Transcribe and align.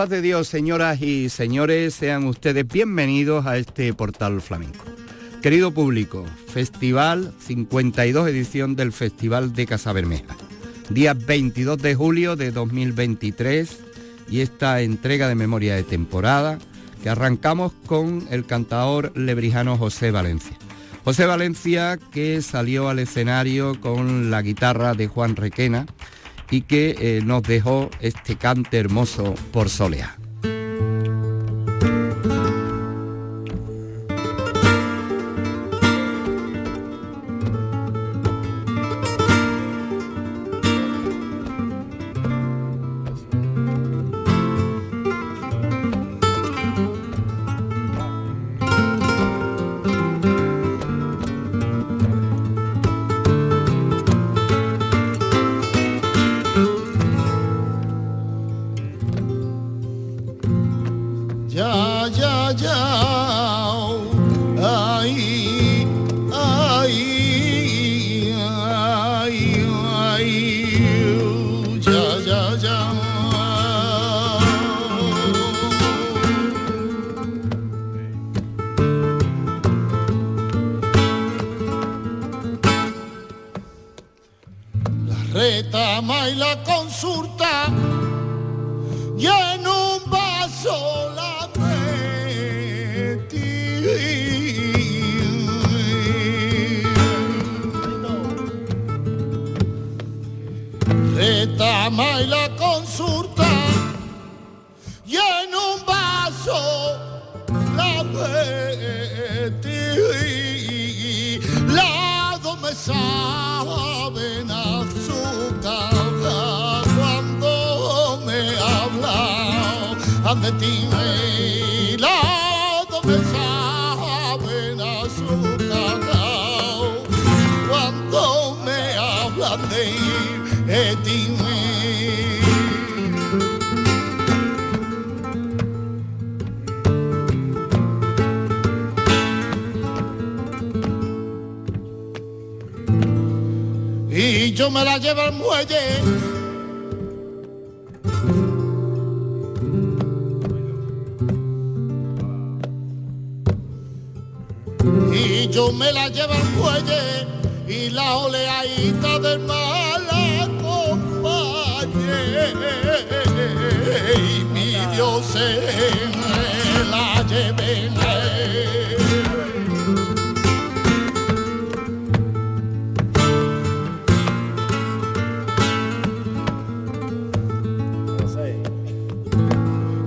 paz 0.00 0.08
de 0.08 0.22
Dios, 0.22 0.48
señoras 0.48 1.02
y 1.02 1.28
señores, 1.28 1.92
sean 1.92 2.24
ustedes 2.24 2.66
bienvenidos 2.66 3.44
a 3.44 3.58
este 3.58 3.92
portal 3.92 4.40
flamenco. 4.40 4.82
Querido 5.42 5.72
público, 5.72 6.24
Festival 6.46 7.34
52 7.38 8.26
edición 8.26 8.76
del 8.76 8.92
Festival 8.92 9.52
de 9.52 9.66
Casa 9.66 9.92
Bermeja. 9.92 10.38
Día 10.88 11.12
22 11.12 11.76
de 11.82 11.94
julio 11.94 12.34
de 12.34 12.50
2023 12.50 13.78
y 14.30 14.40
esta 14.40 14.80
entrega 14.80 15.28
de 15.28 15.34
memoria 15.34 15.74
de 15.74 15.82
temporada 15.82 16.58
que 17.02 17.10
arrancamos 17.10 17.72
con 17.84 18.26
el 18.30 18.46
cantador 18.46 19.12
lebrijano 19.14 19.76
José 19.76 20.12
Valencia. 20.12 20.56
José 21.04 21.26
Valencia 21.26 21.98
que 22.10 22.40
salió 22.40 22.88
al 22.88 23.00
escenario 23.00 23.78
con 23.82 24.30
la 24.30 24.40
guitarra 24.40 24.94
de 24.94 25.08
Juan 25.08 25.36
Requena 25.36 25.84
y 26.50 26.62
que 26.62 26.96
eh, 26.98 27.20
nos 27.24 27.42
dejó 27.42 27.90
este 28.00 28.36
cante 28.36 28.78
hermoso 28.78 29.34
por 29.52 29.68
Solea. 29.68 30.16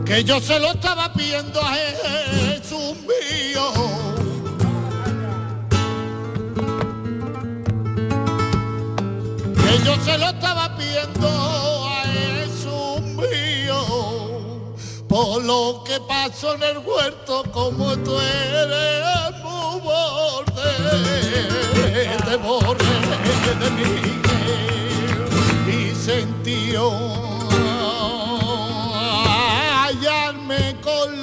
Que 0.05 0.23
yo 0.23 0.39
se 0.39 0.59
lo 0.59 0.71
estaba 0.71 1.11
pidiendo 1.13 1.59
a 1.59 1.73
Jesús 1.73 2.95
mío. 3.07 3.71
Que 9.55 9.83
yo 9.85 9.95
se 10.03 10.17
lo 10.17 10.32
lo 15.43 15.83
que 15.83 15.99
pasó 16.01 16.55
en 16.55 16.63
el 16.63 16.77
huerto, 16.79 17.43
como 17.51 17.95
tú 17.97 18.17
eres 18.17 19.31
muy 19.43 19.79
borde, 19.81 20.71
de 22.29 22.37
borde 22.37 22.85
de 23.59 23.69
mí. 23.71 24.21
Y 25.71 25.95
sentió 25.95 27.23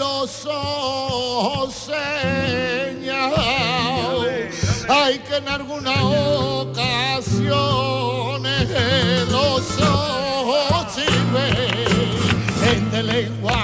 los 0.01 0.47
ojos 0.47 1.75
señalados. 2.95 3.37
Hay 4.89 5.19
que 5.21 5.37
en 5.37 5.49
alguna 5.49 6.05
ocasión 6.05 7.51
los 9.31 9.81
ojos 9.81 10.87
sirven 10.95 11.70
Linh. 13.03 13.61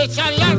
Echa 0.00 0.30
la 0.30 0.50
un 0.52 0.57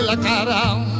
caber 0.00 0.06
en 0.06 0.06
la 0.06 0.16
cara. 0.16 0.99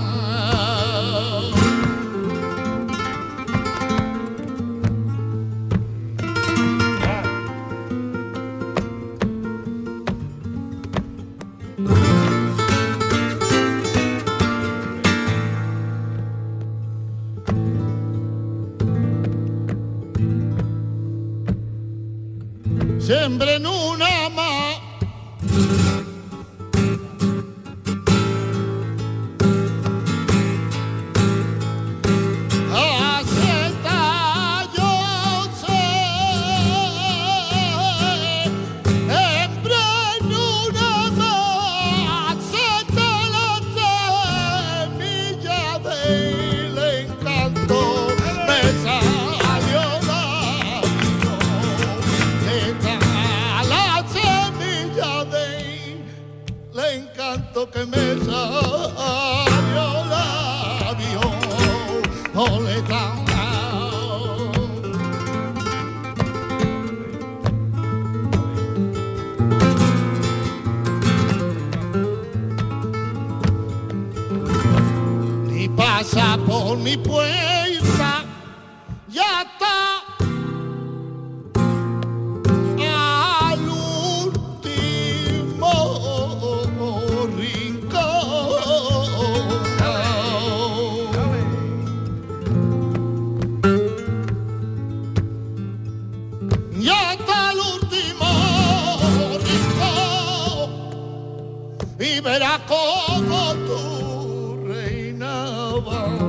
Verás 102.23 102.61
como 102.67 103.55
tu 103.67 104.65
reina 104.67 105.51
dentro 105.85 106.20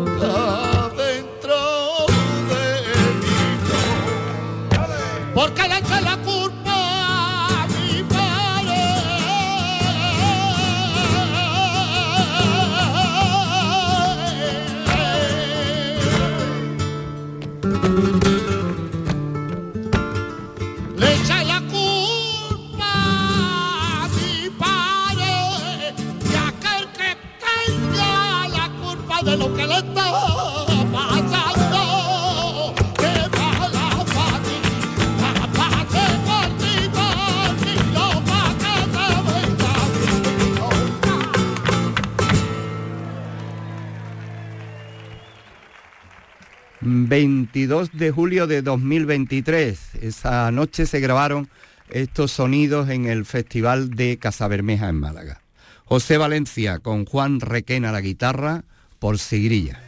22 47.12 47.90
de 47.92 48.10
julio 48.10 48.48
de 48.48 48.62
2023. 48.62 49.96
Esa 50.02 50.50
noche 50.50 50.86
se 50.86 51.02
grabaron 51.02 51.50
estos 51.90 52.32
sonidos 52.32 52.88
en 52.88 53.06
el 53.06 53.26
Festival 53.26 53.90
de 53.90 54.18
Casabermeja 54.18 54.88
en 54.88 54.96
Málaga. 54.96 55.42
José 55.84 56.18
Valencia 56.18 56.80
con 56.80 57.04
Juan 57.04 57.42
Requena 57.42 57.92
la 57.92 58.00
guitarra 58.00 58.64
por 58.98 59.20
Sigrilla. 59.20 59.82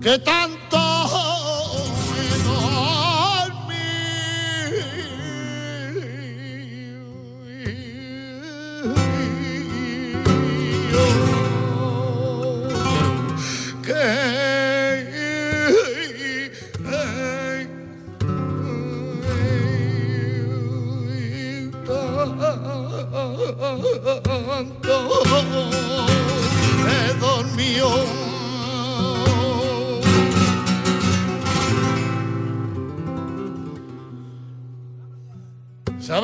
Que 0.00 0.18
tanto 0.18 0.49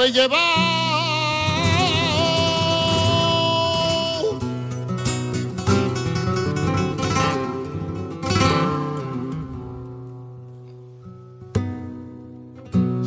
sabe 0.07 0.13
llevar. 0.13 0.37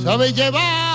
Sabe 0.03 0.33
llevar 0.33 0.88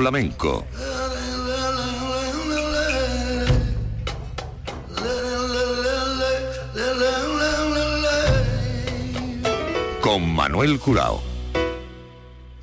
Flamenco. 0.00 0.64
Con 10.00 10.34
Manuel 10.34 10.78
Curao. 10.78 11.20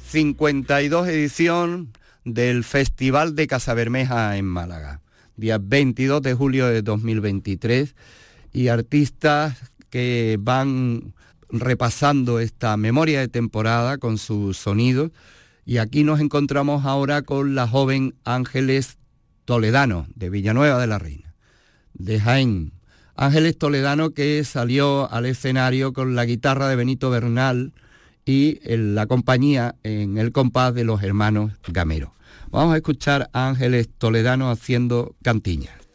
52 0.08 1.08
edición 1.10 1.94
del 2.26 2.64
Festival 2.64 3.36
de 3.36 3.46
Casabermeja 3.46 4.36
en 4.36 4.46
Málaga, 4.46 5.02
día 5.36 5.60
22 5.62 6.24
de 6.24 6.34
julio 6.34 6.66
de 6.66 6.82
2023, 6.82 7.94
y 8.52 8.70
artistas 8.70 9.58
que 9.92 10.38
van 10.40 11.14
repasando 11.50 12.40
esta 12.40 12.76
memoria 12.78 13.20
de 13.20 13.28
temporada 13.28 14.00
con 14.00 14.18
sus 14.18 14.58
sonidos. 14.58 15.12
Y 15.68 15.80
aquí 15.80 16.06
nos 16.06 16.22
encontramos 16.22 16.86
ahora 16.86 17.24
con 17.24 17.54
la 17.54 17.68
joven 17.68 18.16
Ángeles 18.24 18.98
Toledano, 19.44 20.08
de 20.16 20.30
Villanueva 20.30 20.80
de 20.80 20.88
la 20.88 20.98
Reina, 20.98 21.36
de 21.94 22.22
Jaén. 22.22 22.72
Ángeles 23.18 23.58
Toledano 23.58 24.12
que 24.12 24.42
salió 24.46 25.12
al 25.12 25.26
escenario 25.26 25.92
con 25.92 26.16
la 26.16 26.24
guitarra 26.24 26.70
de 26.70 26.78
Benito 26.78 27.10
Bernal 27.10 27.74
y 28.24 28.60
la 28.64 29.08
compañía 29.08 29.76
en 29.84 30.18
el 30.18 30.32
compás 30.32 30.74
de 30.74 30.86
los 30.86 31.04
hermanos 31.04 31.52
Gamero. 31.68 32.14
Vamos 32.50 32.74
a 32.74 32.78
escuchar 32.78 33.30
a 33.34 33.50
Ángeles 33.50 33.90
Toledano 33.90 34.50
haciendo 34.50 35.18
cantiñas. 35.22 35.87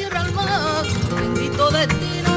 Sierra 0.00 0.20
al 0.20 0.32
mar, 0.32 0.86
bendito 1.14 1.70
destino. 1.70 2.29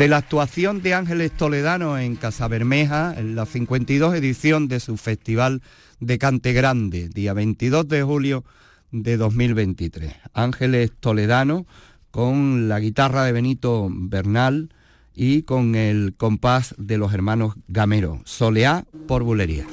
De 0.00 0.08
la 0.08 0.16
actuación 0.16 0.80
de 0.80 0.94
Ángeles 0.94 1.30
Toledano 1.30 1.98
en 1.98 2.16
Casa 2.16 2.48
Bermeja, 2.48 3.12
en 3.18 3.34
la 3.36 3.44
52 3.44 4.14
edición 4.14 4.66
de 4.66 4.80
su 4.80 4.96
Festival 4.96 5.60
de 5.98 6.16
Cante 6.16 6.54
Grande, 6.54 7.10
día 7.10 7.34
22 7.34 7.86
de 7.86 8.02
julio 8.02 8.42
de 8.92 9.18
2023. 9.18 10.14
Ángeles 10.32 10.90
Toledano 10.98 11.66
con 12.10 12.66
la 12.66 12.80
guitarra 12.80 13.24
de 13.24 13.32
Benito 13.32 13.88
Bernal 13.90 14.70
y 15.14 15.42
con 15.42 15.74
el 15.74 16.14
compás 16.16 16.74
de 16.78 16.96
los 16.96 17.12
hermanos 17.12 17.56
Gamero, 17.68 18.22
Soleá 18.24 18.86
por 19.06 19.22
Bulería. 19.22 19.66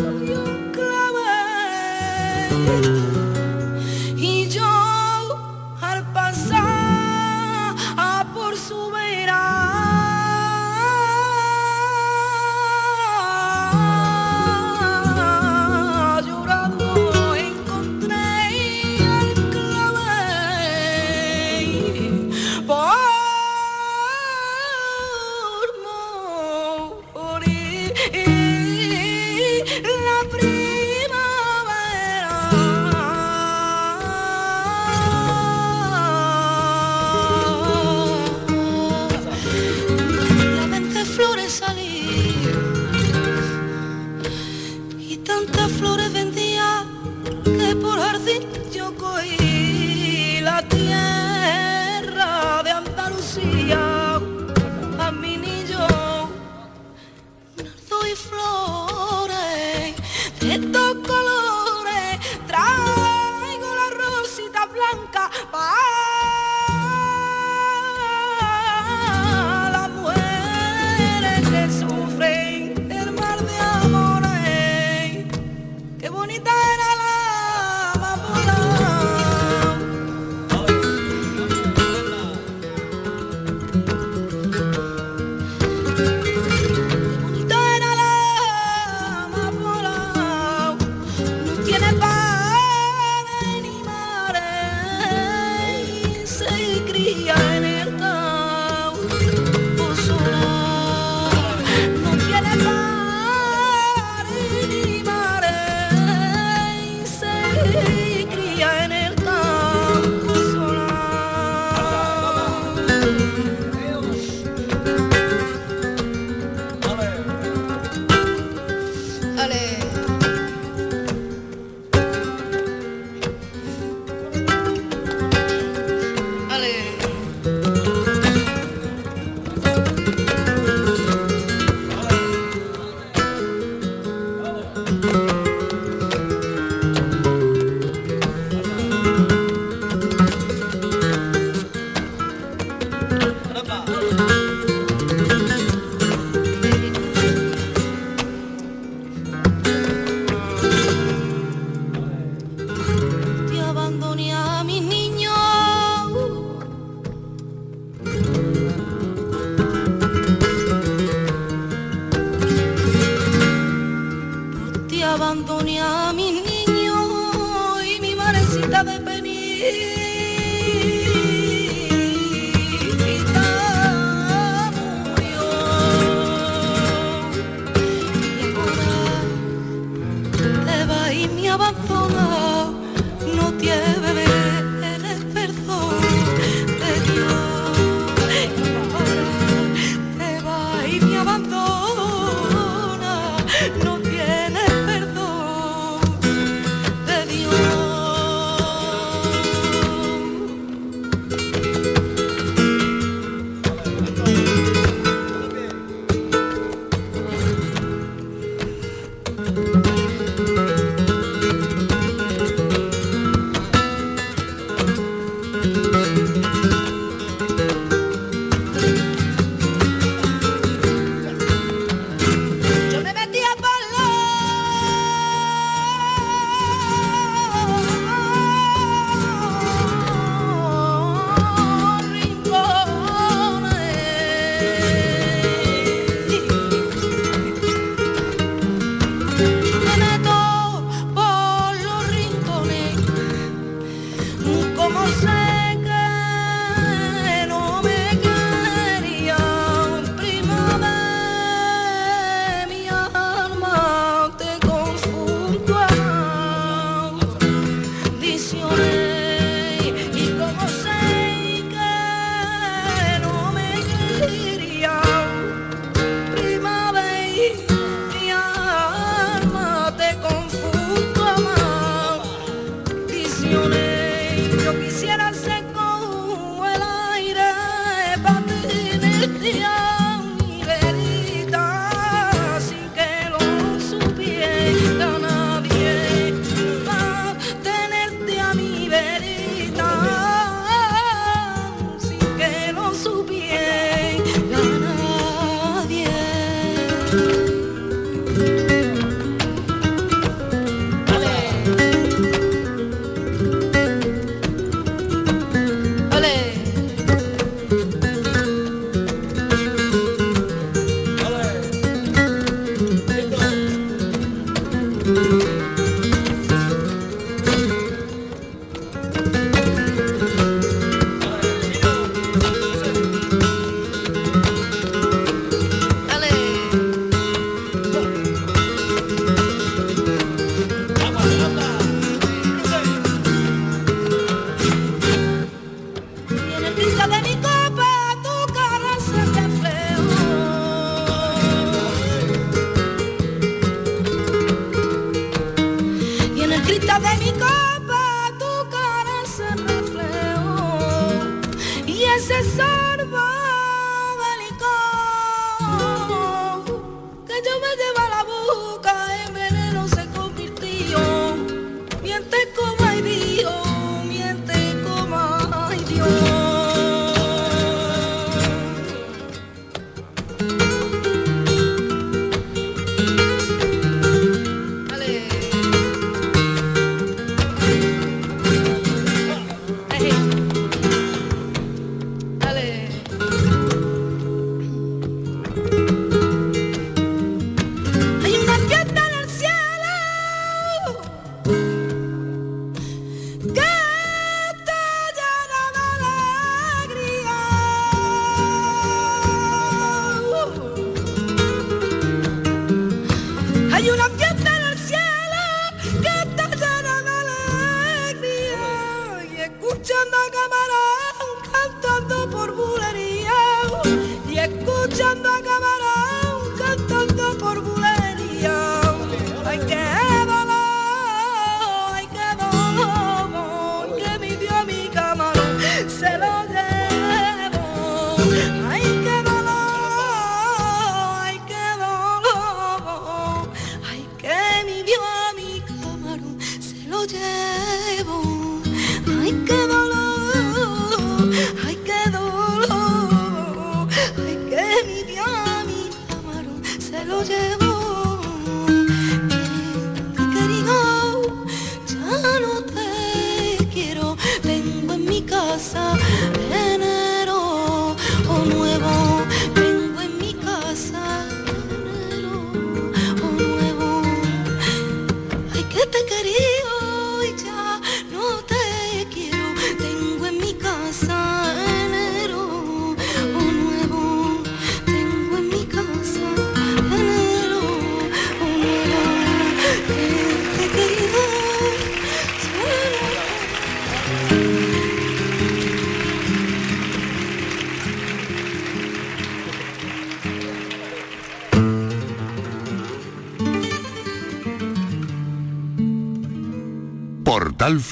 No 0.00 0.10
tiene 0.18 0.62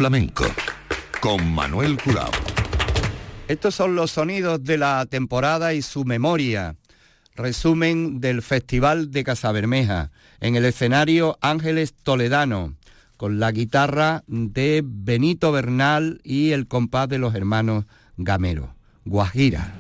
Flamenco 0.00 0.46
con 1.20 1.52
Manuel 1.52 1.98
Curao. 2.02 2.30
Estos 3.48 3.74
son 3.74 3.94
los 3.96 4.10
sonidos 4.10 4.64
de 4.64 4.78
la 4.78 5.04
temporada 5.04 5.74
y 5.74 5.82
su 5.82 6.06
memoria. 6.06 6.76
Resumen 7.36 8.18
del 8.18 8.40
Festival 8.40 9.10
de 9.10 9.24
Casabermeja 9.24 10.10
en 10.40 10.56
el 10.56 10.64
escenario 10.64 11.36
Ángeles 11.42 11.92
Toledano 11.92 12.76
con 13.18 13.40
la 13.40 13.52
guitarra 13.52 14.24
de 14.26 14.82
Benito 14.82 15.52
Bernal 15.52 16.22
y 16.24 16.52
el 16.52 16.66
compás 16.66 17.06
de 17.10 17.18
los 17.18 17.34
hermanos 17.34 17.84
Gamero. 18.16 18.74
Guajira. 19.04 19.74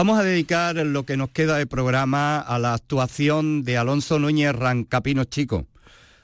Vamos 0.00 0.18
a 0.18 0.22
dedicar 0.22 0.76
lo 0.76 1.04
que 1.04 1.18
nos 1.18 1.28
queda 1.28 1.58
de 1.58 1.66
programa 1.66 2.38
a 2.40 2.58
la 2.58 2.72
actuación 2.72 3.64
de 3.64 3.76
Alonso 3.76 4.18
Núñez 4.18 4.54
Rancapino 4.54 5.24
Chico. 5.24 5.66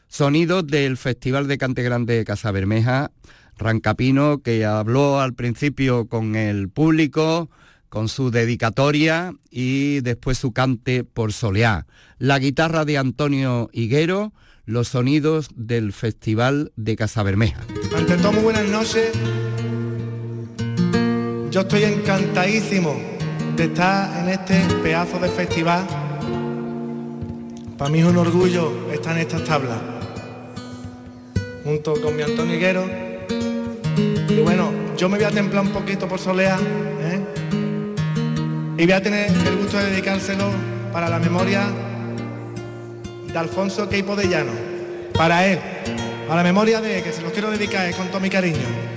Sonidos 0.09 0.67
del 0.67 0.97
Festival 0.97 1.47
de 1.47 1.59
Cante 1.59 1.83
Grande 1.83 2.17
de 2.17 2.25
Casa 2.25 2.51
Bermeja. 2.53 3.11
Rancapino 3.59 4.39
que 4.39 4.65
habló 4.65 5.21
al 5.21 5.35
principio 5.35 6.07
con 6.07 6.37
el 6.37 6.71
público, 6.71 7.51
con 7.91 8.09
su 8.09 8.31
dedicatoria 8.31 9.35
y 9.51 10.01
después 10.01 10.39
su 10.39 10.55
cante 10.55 11.05
por 11.05 11.35
soleá. 11.35 11.87
La 12.17 12.39
guitarra 12.39 12.87
de 12.87 12.97
Antonio 12.97 13.69
Higuero, 13.75 14.33
los 14.65 14.89
sonidos 14.89 15.51
del 15.55 15.93
Festival 15.93 16.73
de 16.77 16.97
Casa 16.97 17.23
Bermeja. 17.23 17.61
Ante 17.95 18.17
todo, 18.17 18.33
muy 18.33 18.43
buenas 18.43 18.71
noches. 18.71 19.13
Yo 21.51 21.61
estoy 21.61 21.85
encantadísimo 21.85 23.16
de 23.57 23.65
estar 23.65 24.21
en 24.21 24.29
este 24.29 24.61
pedazo 24.83 25.19
de 25.19 25.31
festival. 25.31 25.87
Para 27.79 27.91
mí 27.91 28.01
es 28.01 28.05
un 28.05 28.19
orgullo 28.19 28.93
estar 28.93 29.15
en 29.17 29.23
estas 29.23 29.45
tablas, 29.45 29.79
junto 31.65 32.01
con 32.03 32.15
mi 32.15 32.23
Antonio 32.23 32.55
Higuero. 32.55 32.85
Y 34.29 34.41
bueno, 34.41 34.71
yo 34.99 35.09
me 35.09 35.17
voy 35.17 35.25
a 35.25 35.31
templar 35.31 35.65
un 35.65 35.71
poquito 35.71 36.07
por 36.07 36.19
Solea, 36.19 36.59
¿eh? 37.01 37.21
y 38.77 38.85
voy 38.85 38.93
a 38.93 39.03
tener 39.03 39.31
el 39.31 39.57
gusto 39.57 39.79
de 39.79 39.91
dedicárselo 39.91 40.51
para 40.93 41.09
la 41.09 41.19
memoria 41.19 41.65
de 43.27 43.39
Alfonso 43.39 43.89
Queipo 43.89 44.17
de 44.17 44.29
Llano, 44.29 44.53
para 45.15 45.47
él, 45.47 45.59
a 46.29 46.37
la 46.37 46.43
memoria 46.43 46.83
de 46.83 47.03
que 47.03 47.11
se 47.11 47.23
los 47.23 47.33
quiero 47.33 47.51
dedicar 47.51 47.91
con 47.95 48.09
todo 48.09 48.21
mi 48.21 48.29
cariño. 48.29 48.96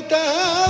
bonita 0.00 0.67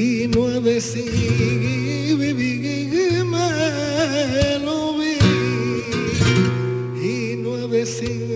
y 0.00 0.28
no 0.28 0.48
he 0.48 0.60
decidido 0.60 2.18
viví 2.18 3.24
me 3.24 4.58
lo 4.60 4.96
vi 4.96 5.18
y 7.02 7.36
no 7.36 7.58
he 7.58 7.66
decidido 7.66 8.28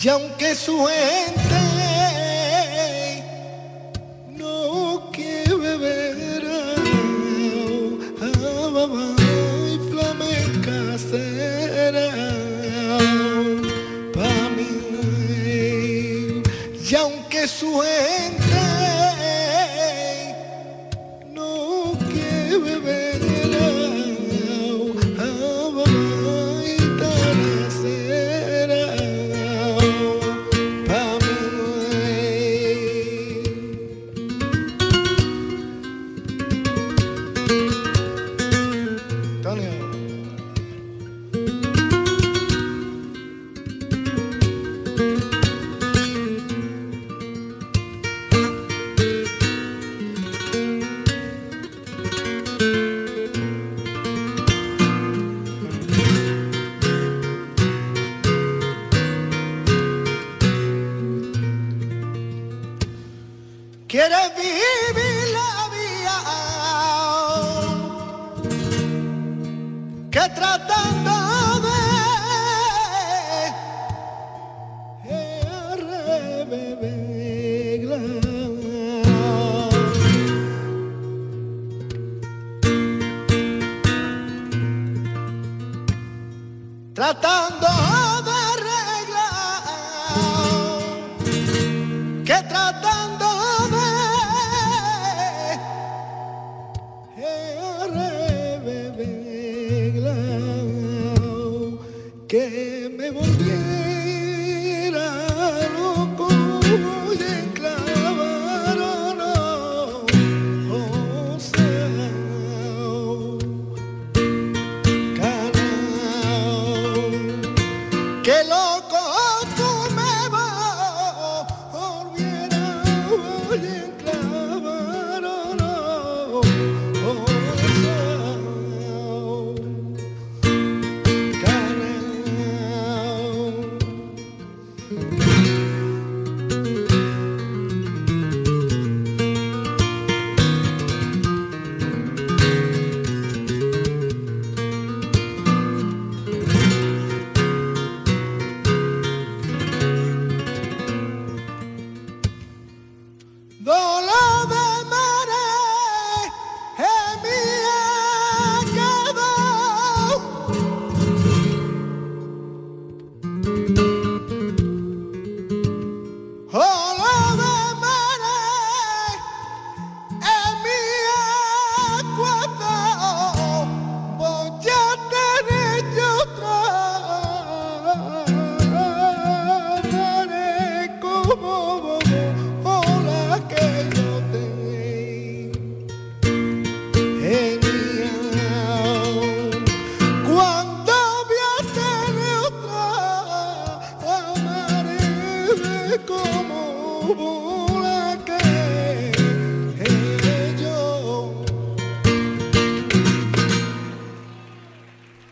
y 0.00 0.08
aunque 0.08 0.54
su 0.54 0.86
gente 0.86 1.39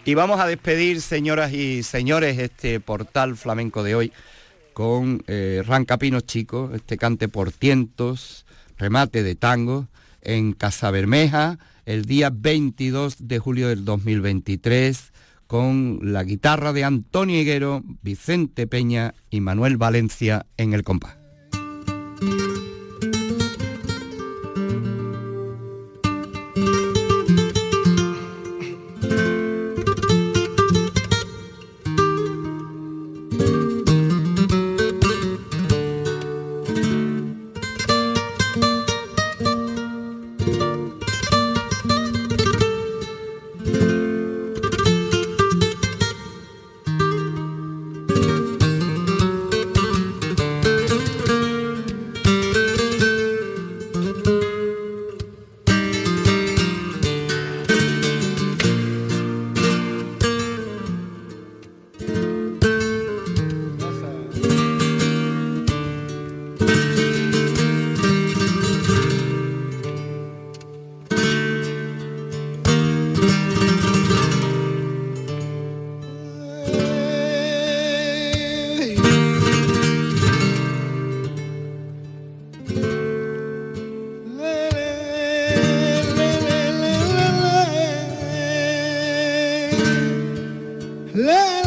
Y 0.09 0.14
vamos 0.14 0.40
a 0.40 0.46
despedir, 0.46 1.02
señoras 1.02 1.52
y 1.52 1.82
señores, 1.82 2.38
este 2.38 2.80
portal 2.80 3.36
flamenco 3.36 3.82
de 3.82 3.94
hoy 3.94 4.12
con 4.72 5.22
eh, 5.26 5.62
Rancapinos 5.66 6.24
Chicos, 6.24 6.74
este 6.74 6.96
cante 6.96 7.28
por 7.28 7.52
tientos, 7.52 8.46
remate 8.78 9.22
de 9.22 9.34
tango, 9.34 9.86
en 10.22 10.54
Casa 10.54 10.90
Bermeja, 10.90 11.59
el 11.84 12.06
día 12.06 12.30
22 12.32 13.28
de 13.28 13.38
julio 13.38 13.68
del 13.68 13.84
2023, 13.84 15.12
con 15.46 15.98
la 16.00 16.24
guitarra 16.24 16.72
de 16.72 16.84
Antonio 16.84 17.38
Higuero, 17.38 17.82
Vicente 18.00 18.66
Peña 18.66 19.12
y 19.28 19.42
Manuel 19.42 19.76
Valencia 19.76 20.46
en 20.56 20.72
el 20.72 20.84
compás. 20.84 21.18
Yeah. 91.18 91.57